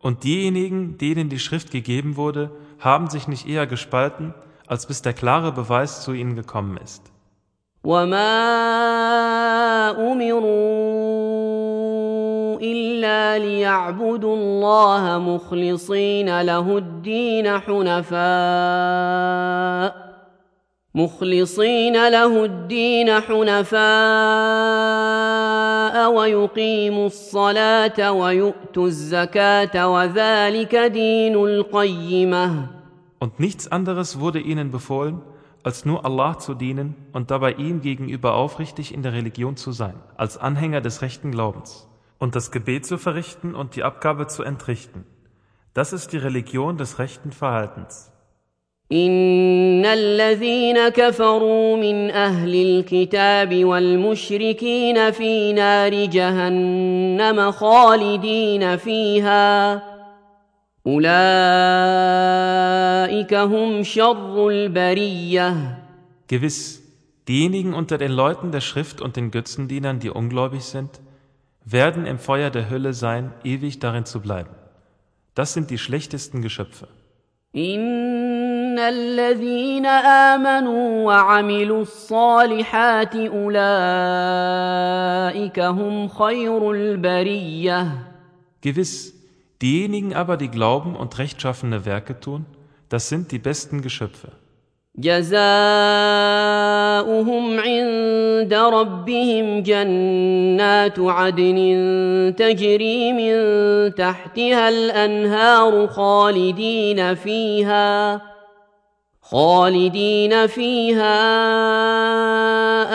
[0.00, 4.34] Und diejenigen, denen die Schrift gegeben wurde, haben sich nicht eher gespalten,
[4.66, 7.12] als bis der klare Beweis zu ihnen gekommen ist.
[7.87, 8.35] وما
[10.11, 10.47] امروا
[12.59, 18.17] الا ليعبدوا الله مخلصين له الدين حنفاء
[20.95, 23.77] مخلصين له الدين حنفاء
[26.11, 32.67] ويقيموا الصلاه ويؤتوا الزكاه وذلك دين القيمه
[33.19, 35.21] Und nichts anderes wurde ihnen befohlen,
[35.66, 39.94] als nur Allah zu dienen und dabei ihm gegenüber aufrichtig in der Religion zu sein,
[40.16, 41.88] als Anhänger des rechten Glaubens,
[42.18, 45.04] und das Gebet zu verrichten und die Abgabe zu entrichten.
[45.74, 48.12] Das ist die Religion des rechten Verhaltens.
[48.92, 59.82] ان الذين كفروا من اهل الكتاب والمشركين في نار جهنم خالدين فيها
[66.28, 66.82] Gewiss,
[67.28, 71.00] diejenigen unter den Leuten der Schrift und den Götzendienern, die ungläubig sind,
[71.64, 74.50] werden im Feuer der Hölle sein, ewig darin zu bleiben.
[75.34, 76.88] Das sind die schlechtesten Geschöpfe.
[77.56, 83.58] ان الذين امنوا وعملوا الصالحات اولئك
[85.60, 87.88] هم خير البريه
[88.62, 89.12] Gewiss,
[89.60, 92.46] diejenigen aber, die glauben und rechtschaffene Werke tun,
[92.88, 94.28] das sind die besten Geschöpfe.
[94.98, 95.40] جزاؤهم
[97.60, 101.58] عند ربهم جنات عدن
[102.38, 103.34] تجري من
[103.94, 108.20] تحتها الانهار خالدين فيها
[109.22, 111.22] خالدين فيها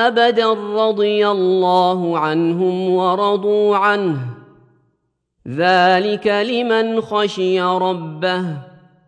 [0.08, 4.18] ابدا رضي الله عنهم ورضوا عنه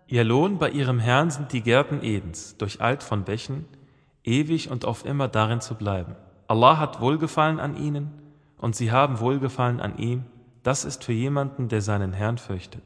[0.09, 3.67] Ihr Lohn bei ihrem Herrn sind die Gärten Edens, durcheilt von Bächen,
[4.25, 6.17] ewig und auf immer darin zu bleiben.
[6.49, 8.11] Allah hat Wohlgefallen an ihnen
[8.59, 10.25] und sie haben Wohlgefallen an ihm.
[10.65, 12.83] Das ist für jemanden, der seinen Herrn fürchtet.